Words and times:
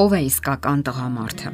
ով 0.00 0.14
է 0.16 0.20
իսկական 0.30 0.82
տղամարդը։ 0.86 1.50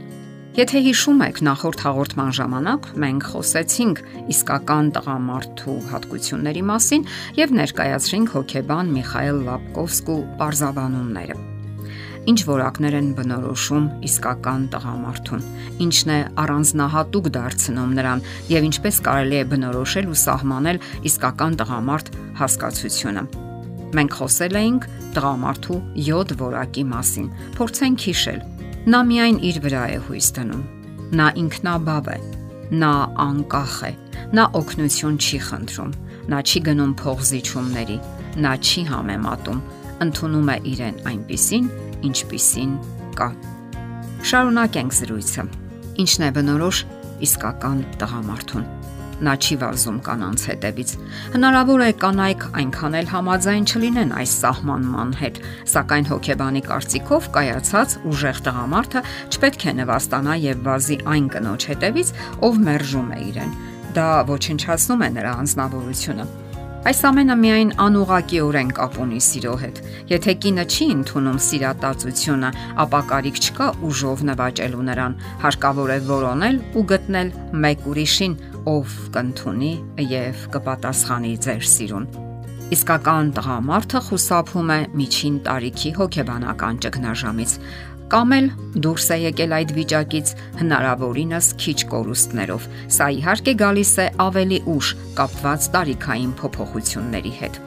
Եթե 0.57 0.81
հիշում 0.85 1.23
եք, 1.27 1.39
նախորդ 1.47 1.81
հաղորդման 1.83 2.29
ժամանակ 2.39 2.85
մենք 3.03 3.25
խոսեցինք 3.33 4.03
իսկական 4.33 4.91
տղամարդու 4.95 5.75
հատկությունների 5.91 6.63
մասին 6.71 7.07
եւ 7.41 7.55
ներկայացրինք 7.59 8.31
հոկեբան 8.37 8.93
Միխայել 8.97 9.41
Լապկովսկու 9.49 10.19
բարձաբանումները։ 10.39 11.37
Ինչ 12.27 12.41
որակներ 12.47 12.97
են 13.01 13.11
բնորոշում 13.19 13.89
իսկական 14.07 14.69
տղամարդուն, 14.75 15.43
ինչն 15.87 16.15
է 16.15 16.21
առանձնահատուկ 16.47 17.33
դարձնում 17.39 17.97
նրան 17.99 18.25
եւ 18.55 18.71
ինչպես 18.71 19.03
կարելի 19.11 19.43
է 19.43 19.49
բնորոշել 19.55 20.15
ու 20.15 20.21
սահմանել 20.23 20.81
իսկական 21.11 21.61
տղամարդ 21.63 22.15
հասկացությունը։ 22.43 23.46
Մենք 23.95 24.19
խոսել 24.19 24.61
էինք 24.61 24.91
տղամարդու 25.17 25.81
7 26.11 26.37
որակի 26.43 26.85
մասին։ 26.91 27.33
Փորձենք 27.57 28.07
հիշել 28.11 28.41
Նա 28.87 28.99
միայն 29.03 29.39
իր 29.43 29.57
վրա 29.65 29.79
է 29.91 29.95
հույս 30.07 30.27
դնում։ 30.37 30.61
Նա 31.19 31.25
ինքնաբավ 31.41 32.11
է։ 32.13 32.19
Նա 32.79 32.91
անկախ 33.25 33.73
է։ 33.89 33.91
Նա 34.39 34.45
օգնություն 34.61 35.17
չի 35.19 35.41
խնդրում։ 35.47 35.91
Նա 36.31 36.39
չի 36.47 36.63
գնում 36.69 36.93
փողզիչումների։ 37.01 37.99
Նա 38.47 38.53
չի 38.63 38.85
համեմատում։ 38.93 39.61
Ընթանում 40.07 40.53
է 40.55 40.57
իրեն 40.71 41.03
այնպիսին, 41.11 41.67
ինչպիսին 42.07 42.79
կա։ 43.19 43.29
Շարունակենք 44.31 44.97
զրույցը։ 45.03 45.47
Ինչն 46.07 46.27
է 46.27 46.31
բնորոշ 46.39 46.85
իսկական 47.27 47.83
տղամարդուն։ 47.99 48.71
Նա 49.25 49.35
չի 49.41 49.57
վազում 49.63 49.99
կանանց 50.05 50.43
հետևից։ 50.51 50.91
Հնարավոր 51.33 51.85
է 51.87 51.89
կանայք 52.03 52.47
այնքան 52.61 52.97
էլ 53.01 53.11
համաձայն 53.13 53.69
չլինեն 53.71 54.15
այս 54.21 54.35
սահմանման 54.43 55.15
հետ, 55.23 55.41
սակայն 55.73 56.09
հոգեբանի 56.13 56.63
կարծիքով 56.69 57.29
կայացած 57.37 57.99
ուժեղ 58.13 58.41
տղամարդը 58.49 59.05
չպետք 59.33 59.67
է 59.67 59.77
նվաստանա 59.81 60.41
եւ 60.45 60.65
վազի 60.69 60.99
այն 61.17 61.31
կնոջ 61.37 61.71
հետևից, 61.73 62.17
ով 62.45 62.65
մերժում 62.69 63.13
է 63.17 63.21
իրեն։ 63.33 63.55
Դա 63.97 64.11
ոչնչացնում 64.37 65.07
է 65.07 65.15
նրա 65.17 65.39
անznավորությունը 65.47 66.27
Այս 66.87 67.01
ամենը 67.09 67.35
միայն 67.41 67.71
անուղակիորեն 67.83 68.69
կապ 68.77 68.99
ունի 69.03 69.17
սիրո 69.27 69.55
հետ։ 69.59 69.79
Եթե 70.13 70.35
կինը 70.45 70.65
չի 70.71 70.85
ընդունում 70.95 71.41
սիրատացությունը, 71.47 72.51
ապա 72.85 73.01
կարիք 73.11 73.41
չկա 73.43 73.67
ուժով 73.89 74.23
նվաճելու 74.29 74.85
նրան։ 74.91 75.17
Հարկավոր 75.43 75.91
է 75.97 75.99
որոնել 76.13 76.61
ու 76.79 76.85
գտնել 76.93 77.33
մեկ 77.67 77.89
ուրիշին, 77.91 78.37
ով 78.71 78.95
կընդունի 79.17 79.73
եւ 80.13 80.47
կպատասխանի 80.55 81.35
ձեր 81.47 81.67
սիրուն։ 81.73 82.07
Իսկական 82.77 83.29
տղամարդը 83.37 84.01
խուսափում 84.09 84.71
է 84.75 84.79
միջին 85.01 85.35
տարիքի 85.47 85.91
հոգեբանական 86.01 86.81
ճգնաժամից 86.83 87.53
կամ 88.11 88.33
էլ 88.37 88.49
դուրս 88.83 89.07
է 89.15 89.19
եկել 89.23 89.55
այդ 89.57 89.73
վիճակից 89.77 90.33
հնարավորինս 90.61 91.49
քիչ 91.63 91.79
կորուստներով։ 91.91 92.69
Սա 92.97 93.09
իհարկե 93.19 93.55
գալիս 93.63 93.93
է 93.99 94.07
ավելի 94.27 94.61
ուշ 94.75 94.91
կապված 95.19 95.69
տարիքային 95.75 96.33
փոփոխությունների 96.41 97.35
հետ։ 97.43 97.61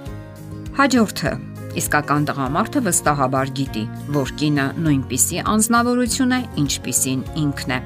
Հաջորդը. 0.80 1.34
Իսկական 1.80 2.26
տղամարդը 2.32 2.82
վստահաբար 2.88 3.54
գիտի, 3.60 3.86
որ 4.16 4.36
կինը 4.42 4.68
նույնպիսի 4.88 5.44
անznավորություն 5.54 6.36
է, 6.40 6.42
ինչպիսին 6.64 7.24
ինքն 7.44 7.76
է։ 7.78 7.80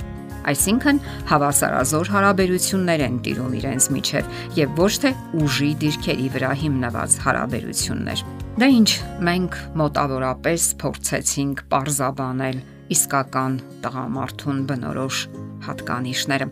Այսինքն 0.49 0.99
հավասարազոր 1.30 2.09
հարաբերություններ 2.13 3.03
են 3.05 3.17
տիրում 3.25 3.53
իրենց 3.59 3.88
միջև 3.95 4.33
եւ 4.59 4.73
ոչ 4.80 4.91
թե 5.03 5.11
ուժի 5.44 5.69
դիրքերի 5.83 6.27
վրա 6.33 6.52
հիմնված 6.63 7.16
հարաբերություններ։ 7.23 8.25
Դա 8.59 8.69
ինչ 8.73 8.89
մենք 9.30 9.58
մոտավորապես 9.83 10.67
փորձեցինք 10.83 11.63
parzabanել 11.73 12.59
իսկական 12.94 13.57
տղամարդուն 13.88 14.62
բնորոշ 14.69 15.23
հատկանիշները։ 15.69 16.47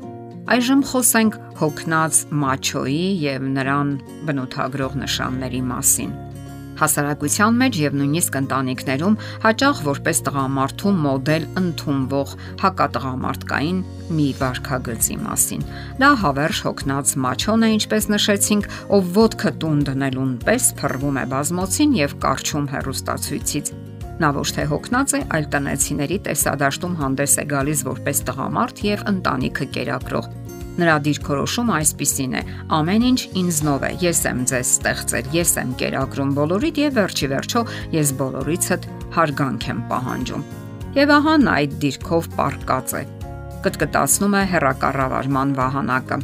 Այժմ 0.52 0.82
խոսենք 0.90 1.38
հոգնած 1.62 2.24
մաչոյի 2.42 3.06
եւ 3.28 3.48
նրան 3.60 3.96
բնութագրող 4.26 5.00
նշանների 5.06 5.62
մասին 5.70 6.31
հասարակության 6.82 7.60
մեջ 7.62 7.80
եւ 7.82 7.98
նույնիսկ 8.02 8.38
ընտանիքներում 8.42 9.18
հաճախ 9.46 9.82
որպես 9.88 10.22
տղամարդու 10.28 10.94
մոդել 11.06 11.46
ընդունվող 11.62 12.34
հակատղամարդկային 12.62 13.80
մի 14.12 14.28
վարքագծի 14.42 15.18
մասին։ 15.22 15.64
Դա 16.02 16.10
հավերժ 16.26 16.64
հոգնած 16.68 17.14
մաչոն 17.26 17.62
է, 17.62 17.70
ինչպես 17.78 18.10
նշեցինք, 18.16 18.68
ով 18.98 19.14
ոդկը 19.22 19.54
տուն 19.62 19.86
դնելուն 19.92 20.34
պես 20.48 20.68
փռվում 20.82 21.22
է 21.22 21.26
բազմոցին 21.32 21.96
եւ 22.02 22.18
կարճում 22.26 22.68
հերոստացույցից։ 22.76 23.74
Նա 24.22 24.30
ոչ 24.36 24.48
թե 24.54 24.64
հոգնած 24.70 25.14
է, 25.18 25.20
այլ 25.34 25.46
տնեցիների 25.56 26.18
տեսադաշտում 26.28 26.98
հանդես 27.00 27.34
է 27.42 27.46
գալիս 27.56 27.80
որպես 27.88 28.20
տղամարդ 28.28 28.84
եւ 28.86 29.06
ընտանիքը 29.12 29.68
կերակրող 29.78 30.28
Նրա 30.80 30.96
դիրքորոշումը 31.06 31.74
այսպիսին 31.78 32.36
է. 32.40 32.42
ամեն 32.78 33.06
ինչ 33.12 33.22
ինձնով 33.42 33.86
է, 33.88 33.92
ես 34.02 34.20
եմ 34.32 34.40
ձեզ 34.52 34.72
ստեղծել, 34.72 35.32
ես 35.36 35.52
եմ 35.62 35.72
կերակրում 35.82 36.34
բոլորիդ 36.40 36.82
եւ 36.82 36.92
վերջի 37.02 37.28
վերջո 37.36 37.62
ես 38.00 38.14
բոլորիցդ 38.22 38.90
հարգանք 39.18 39.68
եմ 39.72 39.80
պահանջում։ 39.92 40.46
Եվ 40.96 41.16
ահա 41.18 41.36
նա 41.44 41.56
այդ 41.62 41.80
դիրքով 41.84 42.30
պարկած 42.40 42.94
է։ 43.02 43.04
Կտկտացնում 43.62 44.38
է 44.42 44.44
հերակառավարման 44.56 45.58
վահանակը 45.60 46.18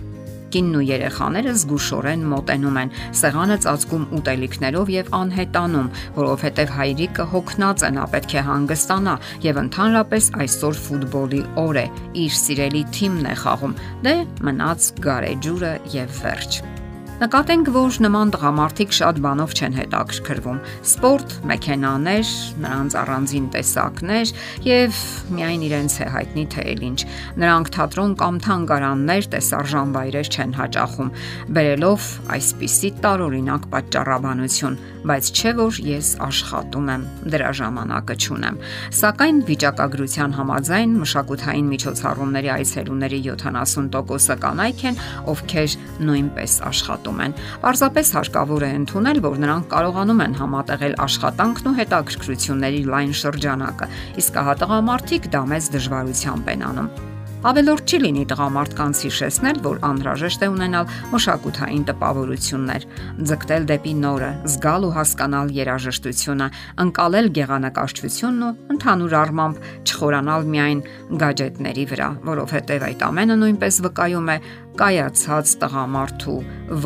Կինն 0.53 0.77
ու 0.79 0.83
երեխաները 0.87 1.53
զգուշորեն 1.61 2.23
մոտենում 2.31 2.79
են, 2.83 2.93
սեղանը 3.21 3.57
ծածկում 3.65 4.07
ուտելիքներով 4.19 4.91
եւ 4.93 5.11
անհետանում, 5.17 5.91
որովհետեւ 6.17 6.73
հայրիկը 6.77 7.27
հոգնած 7.33 7.85
է, 7.87 7.91
նա 7.97 8.07
պետք 8.15 8.37
է 8.37 8.45
հանգստանա 8.47 9.17
եւ 9.47 9.61
ընդհանրապես 9.65 10.31
այսօր 10.45 10.81
ֆուտբոլի 10.87 11.43
օր 11.67 11.83
է, 11.83 11.85
իր 12.23 12.41
սիրելի 12.45 12.87
թիմն 12.97 13.29
է 13.33 13.37
խաղում։ 13.43 13.77
Դե 14.07 14.17
մնաց 14.47 14.91
գարեջուրը 15.07 15.77
եւ 15.97 16.19
վերջ։ 16.23 16.76
Նկատենք, 17.17 17.69
որ 17.73 17.95
նման 18.05 18.29
տղամարդիկ 18.35 18.91
շատ 18.93 19.19
բանով 19.25 19.53
չեն 19.57 19.73
հետաքրքրվում։ 19.73 20.57
Սպորտ, 20.85 21.31
մեքենաներ, 21.49 22.33
նրանց 22.61 22.97
առանձին 23.01 23.47
տեսակներ 23.55 24.33
եւ 24.67 24.99
միայն 25.33 25.63
իրենց 25.65 25.95
է 25.97 26.09
հայտնի 26.13 26.43
թե 26.53 26.65
ինչ։ 26.87 26.99
Նրանք 27.41 27.71
թատրոն 27.73 28.13
կամ 28.21 28.37
թանգարաններ, 28.45 29.29
տեսարժան 29.33 29.95
վայրեր 29.97 30.29
չեն 30.37 30.53
հաճախում, 30.61 31.09
բերելով 31.57 32.05
այսպիսի 32.37 32.91
տարօրինակ 33.01 33.65
պատճառաբանություն, 33.73 34.77
բայց 35.07 35.31
չէ 35.33 35.51
որ 35.57 35.81
ես 35.87 36.07
աշխատում 36.27 36.93
եմ, 36.93 37.09
դրա 37.33 37.51
ժամանակը 37.57 38.17
չունեմ։ 38.27 38.61
Սակայն 39.01 39.41
վիճակագրության 39.49 40.37
համաձայն 40.37 40.95
մշակութային 41.01 41.73
միջոցառումների 41.73 42.53
այցելուների 42.57 43.21
70%-ը 43.31 44.39
կանայք 44.43 44.87
են, 44.91 45.01
ովքեր 45.33 45.77
նույնպես 46.07 46.61
աշխատում 46.67 47.06
աշխատում 47.07 47.21
են։ 47.23 47.35
Պարզապես 47.63 48.11
հարկավոր 48.17 48.65
է 48.67 48.71
ընդունել, 48.77 49.19
որ 49.23 49.35
նրանք 49.43 49.67
կարողանում 49.73 50.23
են 50.27 50.37
համատեղել 50.41 50.97
աշխատանքն 51.07 51.69
ու 51.71 51.75
հետաքրքրությունների 51.81 52.81
լայն 52.91 53.13
շրջանակը, 53.23 53.91
իսկ 54.23 54.41
հա 54.47 54.57
տղամարդիկ 54.63 55.29
դա 55.31 55.45
մեծ 55.53 55.71
դժվարությամբ 55.77 56.51
են 56.55 56.67
անում։ 56.71 57.16
Ավելորդ 57.45 57.91
չի 57.93 57.97
լինի 58.01 58.23
տղամարդկանց 58.31 58.99
հիշեցնել, 59.05 59.57
որ 59.61 59.75
անհրաժեշտ 59.85 60.41
է 60.41 60.47
ունենալ 60.49 60.87
մշակութային 61.11 61.83
տպավորություններ, 61.85 62.87
ձգտել 63.29 63.67
դեպի 63.69 63.93
նորը, 64.01 64.31
զգալ 64.55 64.87
ու 64.87 64.91
հասկանալ 64.97 65.53
երաժշտությունը, 65.59 66.49
ընկալել 66.87 67.31
գեղանկարչությունն 67.37 68.41
ու 68.47 68.51
ընդհանուր 68.73 69.17
առմամբ 69.21 69.63
չխորանալ 69.85 70.51
միայն 70.57 70.83
գadgetների 71.21 71.87
վրա, 71.93 72.11
որովհետև 72.33 72.89
այդ 72.89 73.07
ամենը 73.13 73.41
նույնպես 73.45 73.81
վկայում 73.85 74.33
է 74.33 74.37
կայացած 74.81 75.57
տղամարդու 75.61 76.39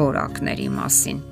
որակների 0.04 0.72
մասին։ 0.76 1.31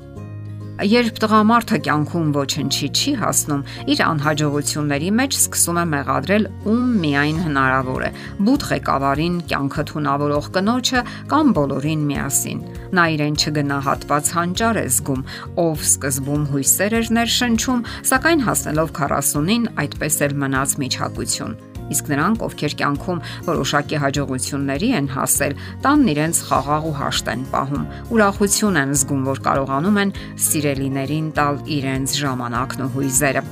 Երբ 0.79 1.17
տղամարդը 1.19 1.77
կյանքում 1.83 2.27
ոչնչի 2.37 2.87
չի 2.95 3.11
հասնում, 3.19 3.63
իր 3.91 4.03
անհաջողությունների 4.05 5.09
մեջ 5.19 5.35
սկսում 5.35 5.79
է 5.81 5.83
մեղադրել 5.93 6.47
ում 6.71 6.93
միայն 7.03 7.41
հնարավոր 7.43 8.05
է՝ 8.07 8.11
բութ 8.47 8.65
ղեկավարին, 8.69 9.35
կյանքը 9.51 9.85
թունավորող 9.91 10.49
կնոջը 10.55 11.03
կամ 11.35 11.53
բոլորին 11.59 12.05
միասին։ 12.15 12.65
Նա 12.95 13.07
իրեն 13.19 13.39
չգնահատված 13.43 14.33
հանճար 14.39 14.79
է 14.79 14.85
զգում, 14.95 15.25
ով 15.67 15.87
սկզբում 15.89 16.45
հույսեր 16.53 16.99
էր 16.99 17.11
ներշնչում, 17.19 17.87
սակայն 18.13 18.45
հասնելով 18.47 18.95
40-ին 19.03 19.73
այդպես 19.83 20.23
էլ 20.29 20.39
մնաց 20.45 20.79
միջակություն 20.85 21.59
իսկ 21.93 22.11
նրանք, 22.13 22.43
ովքեր 22.49 22.75
կյանքում 22.79 23.23
որոշակի 23.49 24.01
հաջողությունների 24.05 24.89
են 24.99 25.07
հասել, 25.15 25.55
տանն 25.85 26.11
իրենց 26.15 26.41
խաղաղ 26.49 26.89
ու 26.89 26.97
հաշտ 26.99 27.31
են 27.35 27.47
պահում։ 27.53 27.87
Ուրախություն 28.15 28.81
են 28.83 28.93
զգում, 28.99 29.23
որ 29.29 29.41
կարողանում 29.49 30.03
են 30.03 30.13
սիրելիներին 30.49 31.31
տալ 31.39 31.63
իրենց 31.79 32.19
ժամանակն 32.23 32.85
ու 32.85 32.93
հույզերը։ 32.99 33.43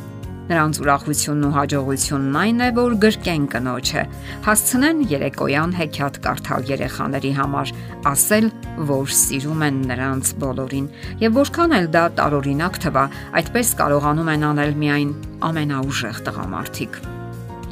Նրանց 0.47 0.77
ուրախությունն 0.79 1.43
ու 1.47 1.55
հաջողությունն 1.57 2.35
այն 2.39 2.61
է, 2.63 2.67
որ 2.77 2.93
գրկեն 3.03 3.47
կնոջը, 3.51 4.03
հասցնեն 4.45 5.01
երեկոյան 5.11 5.73
հեքիաթ 5.79 6.19
կարդալ 6.23 6.71
երեխաների 6.71 7.31
համար, 7.41 7.73
ասել, 8.13 8.47
որ 8.93 9.11
սիրում 9.23 9.67
են 9.67 9.83
նրանց 9.91 10.33
բոլորին, 10.45 10.87
եւ 11.25 11.37
որքան 11.41 11.77
էլ 11.81 11.91
դա 11.97 12.05
տարօրինակ 12.21 12.81
թվա, 12.87 13.05
այդպես 13.43 13.75
կարողանում 13.83 14.33
են 14.37 14.49
անել 14.53 14.73
միայն 14.87 15.13
ամենաուժեղ 15.51 16.25
տղամարդիկ։ 16.31 16.99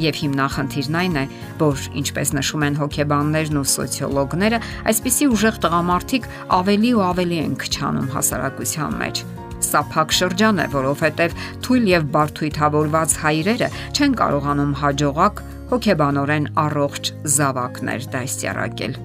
Եվ 0.02 0.18
հիմնախնդիրն 0.22 0.98
այն 1.00 1.18
է, 1.22 1.24
որ 1.62 1.84
ինչպես 2.02 2.32
նշում 2.36 2.66
են 2.68 2.78
հոգեբաններն 2.82 3.60
ու 3.62 3.66
սոցիոլոգները, 3.76 4.60
այսպիսի 4.92 5.28
ուժեղ 5.36 5.60
տղամարդիկ 5.66 6.28
ավելի 6.60 6.92
ու 6.96 7.04
ավելի 7.06 7.40
են 7.46 7.56
քչանում 7.64 8.10
հասարակության 8.16 8.98
մեջ։ 9.02 9.24
Սա 9.66 9.82
փակ 9.96 10.16
շրջան 10.20 10.62
է, 10.62 10.66
որովհետև 10.76 11.36
թույլ 11.66 11.86
եւ 11.96 12.08
բարթույթավորված 12.16 13.16
հայրերը 13.24 13.70
չեն 13.96 14.18
կարողանում 14.20 14.74
հաջողակ 14.84 15.42
հոգեբանորեն 15.72 16.50
առողջ 16.66 17.12
զավակներ 17.36 18.08
դաստիարակել։ 18.14 18.98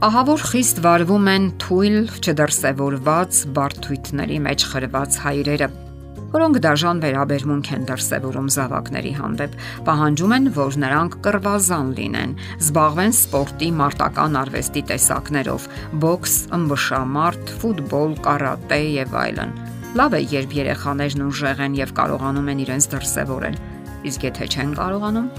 Ահա 0.00 0.22
որ 0.30 0.42
խիստ 0.48 0.78
վարվում 0.86 1.26
են 1.30 1.46
թույլ, 1.60 1.96
չդրսևորված 2.24 3.40
բարթույթների 3.56 4.38
մեջ 4.48 4.62
խրված 4.70 5.18
հայրերը, 5.26 5.68
որոնք 6.30 6.58
դաժան 6.62 7.00
վերաբերմունք 7.02 7.68
են 7.74 7.86
դրսևորում 7.88 8.48
զավակների 8.54 9.12
հանդեպ, 9.18 9.56
պահանջում 9.88 10.34
են, 10.36 10.46
որ 10.54 10.78
նրանք 10.84 11.16
կռվազան 11.26 11.90
լինեն, 11.98 12.34
զբաղվեն 12.60 13.14
սպորտի 13.16 13.70
մարտական 13.80 14.38
արվեստի 14.40 14.82
տեսակներով՝ 14.90 15.66
բոքս, 16.06 16.34
ըմբշամարտ, 16.60 17.54
ֆուտբոլ, 17.60 18.16
կարատե 18.30 18.80
եւ 19.00 19.16
այլն։ 19.24 19.54
Լավ 19.98 20.14
է, 20.14 20.20
երբ 20.38 20.58
երեխաներն 20.60 21.24
ուժեղ 21.26 21.62
են 21.66 21.78
եւ 21.80 21.94
կարողանում 21.98 22.50
են 22.54 22.60
իրենց 22.62 22.90
դրսևորել։ 22.94 23.56
Իսկ 24.10 24.26
եթե 24.30 24.50
չեն 24.54 24.74
կարողանում, 24.78 25.30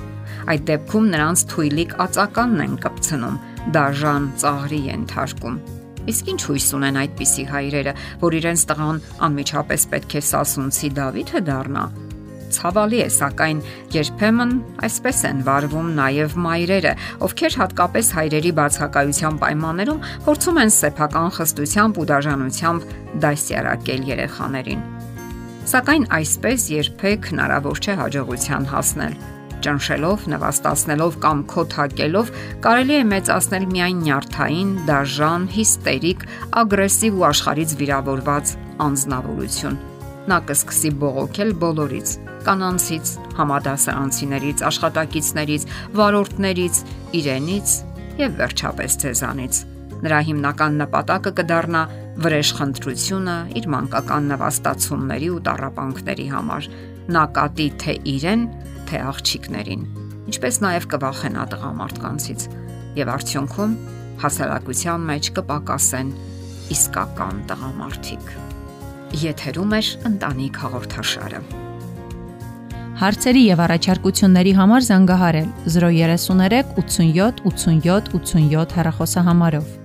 այդ 0.52 0.66
դեպքում 0.72 1.12
նրանց 1.16 1.46
թույլիկ 1.56 1.96
ածականն 2.04 2.66
են 2.68 2.80
կպցնում, 2.84 3.40
դաժան 3.78 4.34
ծաղրի 4.44 4.82
են 4.92 5.08
թարկում 5.12 5.62
Իսկ 6.12 6.32
ինչ 6.32 6.40
հույս 6.52 6.70
ունեն 6.78 7.02
այդպիսի 7.02 7.44
հայրերը, 7.52 7.98
որ 8.22 8.40
իրենց 8.42 8.64
տղան 8.72 9.04
անմիջապես 9.28 9.86
պետք 9.92 10.16
է 10.20 10.24
սասունցի 10.32 10.90
Դավիթը 10.98 11.42
դառնա։ 11.48 11.84
Ցավալի 12.52 13.00
է, 13.00 13.08
սակայն 13.16 13.60
երբեմն 13.96 14.52
այսպես 14.88 15.22
են 15.30 15.44
վարվում 15.48 15.92
նաև 15.96 16.36
մայրերը, 16.46 16.94
ովքեր 17.28 17.58
հատկապես 17.62 18.12
հայրերի 18.18 18.52
բացակայության 18.60 19.40
պայմաններում 19.46 20.06
փորձում 20.28 20.62
են 20.66 20.74
սեփական 20.82 21.30
խստությամբ 21.40 22.02
ու 22.02 22.08
դաժանությամբ 22.12 22.96
դասյարակել 23.24 24.08
երեխաներին։ 24.12 24.88
Սակայն 25.72 26.10
այսպես 26.20 26.72
երբեք 26.76 27.32
հնարավոր 27.32 27.86
չէ 27.86 28.02
հաջողության 28.02 28.68
հասնել 28.76 29.16
ճնշելով, 29.66 30.26
նվաստացնելով 30.34 31.18
կամ 31.26 31.44
քոթակելով 31.52 32.32
կարելի 32.66 32.96
է 32.98 33.04
մեծացնել 33.12 33.66
միայն 33.76 34.02
նյարդային, 34.08 34.74
դաժան, 34.90 35.48
հիստերիկ, 35.56 36.26
ագրեսիվ 36.62 37.22
ու 37.22 37.26
աշխարից 37.32 37.76
վիրավորված 37.82 38.54
անznավորություն։ 38.88 39.80
Նա 40.32 40.38
կսկսի 40.52 40.92
բողոքել 41.02 41.52
բոլորից՝ 41.62 42.10
կանանցից, 42.46 43.12
համադասարանցիներից, 43.38 44.64
աշխատակիցներից, 44.70 45.66
վարորդներից, 45.98 46.82
իրենից 47.22 47.76
եւ 48.22 48.38
վերջապես 48.42 48.98
ցեզանից։ 49.02 49.62
Նրա 50.02 50.20
հիմնական 50.28 50.78
նպատակը 50.82 51.32
կդառնա 51.38 51.82
վրեժխնդրությունը 52.26 53.36
իր 53.60 53.68
մանկական 53.74 54.30
նվաստացումների 54.32 55.30
ու 55.36 55.42
տարապանքների 55.48 56.26
համար։ 56.32 56.70
Նա 57.16 57.24
կատի 57.38 57.68
թե 57.82 57.94
իրեն, 58.16 58.44
թե 58.92 59.00
աղջիկներին, 59.08 59.84
ինչպես 60.28 60.62
նաև 60.66 60.86
կվախենա 60.92 61.44
տղամարդկանցից 61.56 62.46
եւ 63.00 63.12
արդյունքում 63.16 63.76
հասարակության 64.22 65.06
մեջ 65.08 65.30
կպակասեն 65.40 66.12
իսկական 66.76 67.42
տղամարդիկ։ 67.52 68.32
Եթերում 69.22 69.76
է 69.76 69.82
ընտանիք 70.12 70.60
հաղորդաշարը։ 70.66 71.42
Հարցերի 73.02 73.42
եւ 73.48 73.62
առաջարկությունների 73.66 74.52
համար 74.60 74.84
զանգահարել 74.92 75.48
033 75.76 76.76
87 76.78 77.42
87 77.50 78.12
87 78.14 78.76
հեռախոսահամարով։ 78.78 79.81